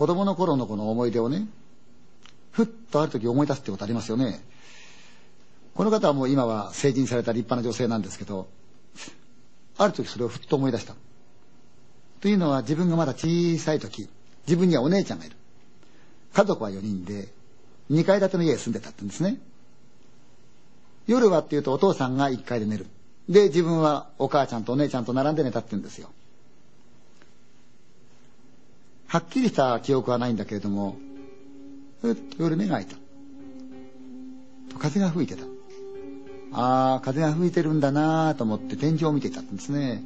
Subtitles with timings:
[0.00, 1.46] 子供の頃のこの思い出をね、
[2.52, 4.42] ふっとある時思い出すってことありますよね。
[5.74, 8.48] この方はもう今は成人された立派な女性なんですけど、
[9.76, 10.94] ある時それをふっと思い出した。
[12.22, 14.08] というのは自分がまだ小さい時、
[14.46, 15.36] 自分にはお姉ちゃんがいる。
[16.32, 17.28] 家族は4人で、
[17.90, 19.38] 2階建ての家に住んでたってんですね。
[21.08, 22.86] 夜はっていうとお父さんが1階で寝る。
[23.28, 26.08] で、自分はお母ちゃんとお姉ちゃんと並んで寝たって言うんですよ。
[29.10, 30.96] はっきりした記憶はないんだけれども、
[32.00, 32.94] ふっと夜目が開いた。
[34.78, 35.42] 風が吹いてた。
[36.52, 40.04] ああ、風が吹いてるんだなぁと思って天井を見ていたんですね。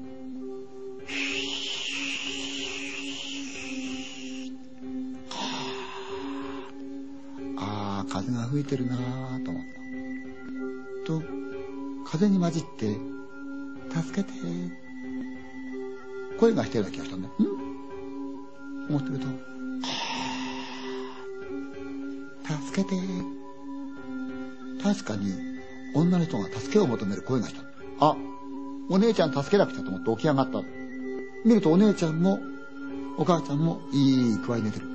[7.58, 9.62] ああ、風が吹いてるなぁと思っ
[11.04, 11.06] た。
[11.08, 11.22] と、
[12.06, 12.96] 風に混じって、
[14.02, 14.32] 助けて、
[16.40, 17.28] 声がしてるような気がしたんだ。
[17.28, 17.53] ん？
[18.88, 19.26] 思ってると、
[22.66, 22.96] 助けて、
[24.82, 25.32] 確かに
[25.94, 27.62] 女の人が助けを求める声がした。
[28.00, 28.16] あ、
[28.90, 30.62] お姉ちゃん助けなくちゃと思って起き上がった。
[31.44, 32.40] 見るとお姉ちゃんも
[33.16, 34.86] お母ちゃんもいい具合に寝てる。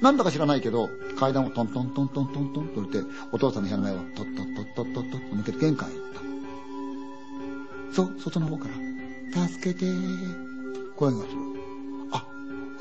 [0.00, 0.88] なんだか知らないけど、
[1.18, 2.98] 階段をトントントントントントンと降りて、
[3.30, 6.02] お父さんの部屋の前をトットットットットットッと抜けて玄関へ行っ
[7.90, 7.94] た。
[7.94, 9.86] そう、外の方から、助けて
[10.96, 11.41] 声がする。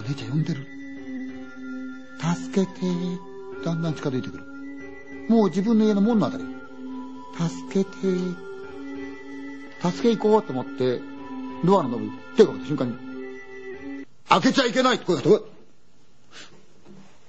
[0.03, 0.65] お姉ちゃん呼んでる。
[2.19, 2.81] 助けて
[3.63, 4.43] だんだん近づいてくる。
[5.29, 6.43] もう自分の家の門のあたり。
[7.37, 7.91] 助けて、
[9.81, 10.99] 助け行こうと思って、
[11.63, 15.43] ドアのノブ手がかけた瞬間に、開けちゃいけないって声がして、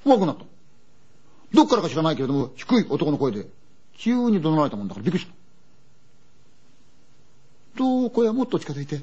[0.05, 0.45] 怖くなった。
[1.53, 3.47] どっからか知らないけれども、低い男の声で、
[3.99, 5.27] 急に怒鳴られたもんだからびっくりし
[7.75, 7.79] た。
[7.79, 9.03] と、声はもっと近づいて、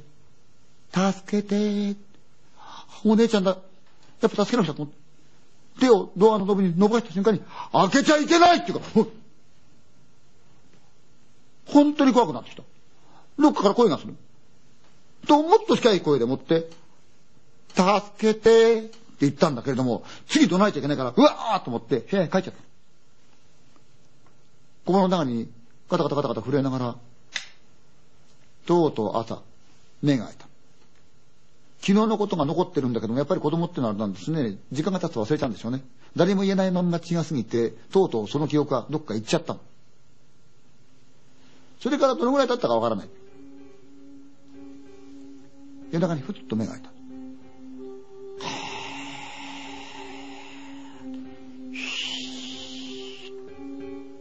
[0.92, 1.95] 助けて、
[3.06, 3.58] お姉ちゃんだ。
[4.22, 5.00] やっぱ助けなくちゃと思って、
[5.80, 7.41] 手をドアのノブに伸ばした瞬間に、
[7.72, 8.86] 開けちゃいけないっていうか、
[11.66, 12.63] 本当に怖くなってきた。
[13.38, 14.16] どっかから声がする。
[15.28, 16.69] と、もっと近い声でもって、
[17.75, 22.59] 助けてって言ったんだけれども、次怒鳴いちゃいけないから、うわーと思って部屋に帰っちゃった。
[24.86, 25.50] 心の中に
[25.90, 26.96] ガタガタガタガタ震えながら、
[28.66, 29.42] とうとう朝、
[30.02, 30.49] 目が開いた。
[31.81, 34.57] 昨日のことが残ってるんだけども、やっぱり子供ってのはあれなんですね。
[34.72, 35.81] 時間が経つと忘れちゃうんでしょうね。
[36.16, 39.59] 誰も言えないまんま血が過ぎて、とうとうその記憶がどっか行っちゃったの。
[41.79, 43.09] それからどのぐらい経ったかわからない。
[45.91, 46.89] 夜中にふっと目が開いた。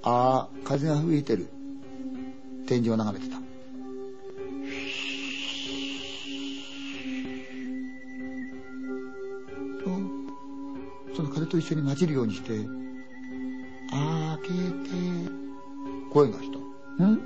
[0.05, 1.49] ああ、風が吹いてる。
[2.67, 3.48] 天井を眺めてた。
[11.19, 12.61] その風と一緒に混じるようにして、開
[14.41, 14.55] けて、
[16.13, 16.59] 声がした。
[17.05, 17.19] ん？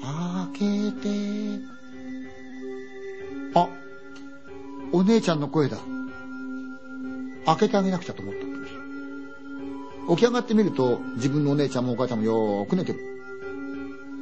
[0.00, 1.08] 開けて。
[3.56, 3.68] あ、
[4.92, 5.76] お姉ちゃんの声だ。
[7.46, 8.74] 開けてあげなくちゃと思ったんです。
[10.10, 13.00] 起き上がってみると、自分のお姉ちゃんもお母ちゃんもよーく寝てる。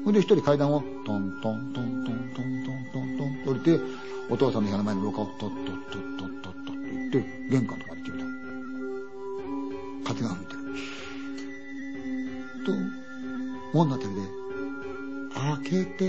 [0.03, 8.19] ほんで一人階段をトントントントントントントントンと降りて、お父さんの部屋の前の廊下をトットットットットットッと行って、玄関とかに行ってみ
[10.04, 10.09] た。
[10.09, 10.59] 風が吹いてる。
[12.66, 12.72] と、
[13.72, 14.20] 門のあたりで、
[15.32, 16.03] 開けて、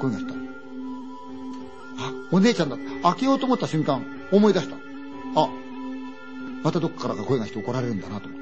[0.00, 0.34] 声がした。
[0.34, 2.76] あ、お姉ちゃんだ。
[3.02, 4.74] 開けようと思った瞬間、思い出した。
[5.36, 5.48] あ、
[6.64, 8.40] またどっからか声がして怒られるんだなと思っ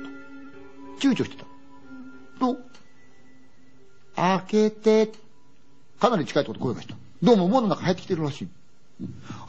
[0.98, 1.06] た。
[1.06, 1.44] 躊躇してた。
[2.40, 2.56] と、
[4.16, 5.12] 開けて、
[5.98, 6.96] かなり近いところで声がした。
[7.22, 8.48] どうも門の中入ってきてるらしい。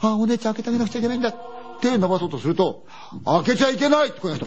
[0.00, 1.32] あ、お姉ちゃん開けてあげなくちゃいけないんだ。
[1.80, 2.86] 手伸ばそうとすると、
[3.24, 4.46] 開けちゃいけないって声がした。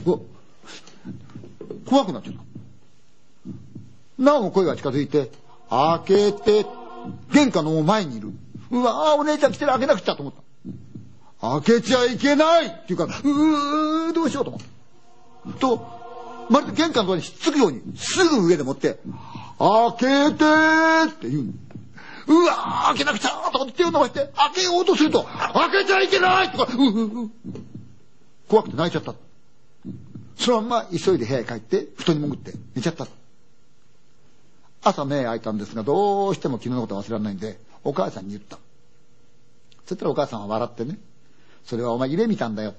[1.90, 2.42] 怖くなっちゃった。
[4.18, 5.32] なおも声が近づいて、
[5.70, 6.66] 開けて、
[7.34, 8.32] 玄関の前にいる。
[8.72, 10.42] うわお姉ちゃん来てる開けなくちゃと思った。
[11.62, 15.60] 開けちゃいけないって言うから、うー、どうしようと思った。
[15.60, 15.88] と、
[16.50, 19.00] まるで玄関のとこにひっつくように、すぐ上でもって、
[19.60, 20.46] 開けて
[21.10, 21.54] って言うの
[22.28, 27.32] うわ開けなくちゃとかって手を伸ばして、開けようとすると、開けちゃいけないとか、ううう
[28.48, 29.14] 怖くて泣いちゃった。
[30.38, 33.08] そのまんま急いで部屋へ帰って、布団に潜って寝ちゃった。
[34.84, 38.58] 朝目開いたんですが、どうしても昨日のこと忘れられないんで、お母さんに言った。
[39.86, 41.00] そしたらお母さんは笑ってね、
[41.64, 42.76] それはお前夢見たんだよ。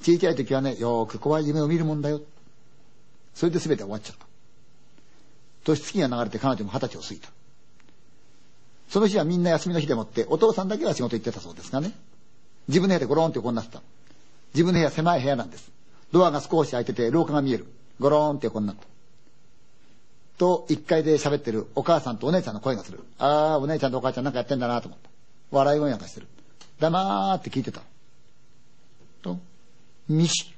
[0.00, 2.20] 小さい時はね、よーく怖い夢を見るもんだよ。
[3.34, 4.26] それで全て終わっちゃった。
[5.64, 7.31] 年月が流れて彼女も二十歳を過ぎた。
[8.92, 11.92] その日はみんな休みの日でもって、お父さんだけは仕事行ってたそうですがね。
[12.68, 13.80] 自分の部屋でゴロンって横になってた。
[14.52, 15.72] 自分の部屋狭い部屋なんです。
[16.12, 17.66] ドアが少し開いてて廊下が見える。
[17.98, 18.82] ゴローンって横になった。
[20.36, 23.00] と、一階で喋ってるお母さんとお姉ちゃんの声がする。
[23.18, 25.08] ああ、お姉ちゃんとお母ちゃんなんかやってんだなと思った。
[25.52, 26.26] 笑い声なんかしてる。
[26.78, 27.80] 黙って聞いてた。
[29.22, 29.38] と、
[30.06, 30.54] ミシ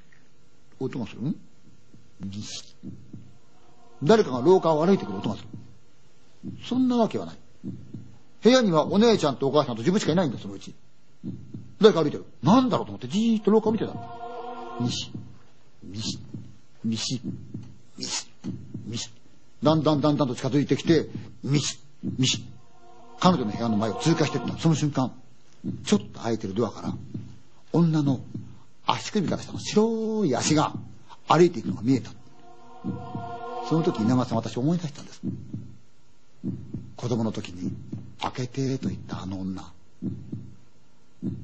[0.81, 1.21] 音がする？
[1.21, 1.35] ん
[2.19, 2.75] ミシ
[4.03, 5.47] 誰かが廊下を歩いてくる音がする。
[6.65, 7.37] そんなわけはない。
[8.45, 10.75] 部屋にはお姉ちゃんとお母さんと自分しかいないんだ、そのうち。
[11.81, 12.25] 誰か歩いてる。
[12.43, 13.93] なんだろうと思ってじーっと廊下を見てた。
[14.79, 15.11] ミシ、
[15.83, 16.19] ミシ、
[16.83, 17.21] ミシ、
[17.97, 18.27] ミシ、
[18.85, 19.09] ミシ。
[19.63, 21.09] だんだんだんだんと近づいてきて、
[21.43, 21.79] ミシ、
[22.19, 22.45] ミシ。
[23.19, 24.59] 彼女の部屋の前を通過していった。
[24.59, 25.11] その瞬間、
[25.83, 26.93] ちょっと開いてるドアから、
[27.73, 28.19] 女の
[28.85, 30.73] 足首から下の白い足が
[31.27, 32.11] 歩いていくのが見えた。
[33.67, 35.21] その時稲川さん私思い出したんです。
[36.95, 37.73] 子供の時に、
[38.21, 39.71] 開けてと言ったあの女。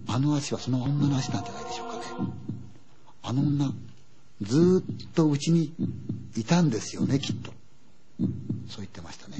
[0.08, 2.04] あの足はその女の足なんじゃないでしょうかね。
[3.24, 3.74] あの女、
[4.42, 5.74] ずっとうちに
[6.36, 7.52] いたんですよね、きっと。
[8.68, 9.38] そう言ってましたね。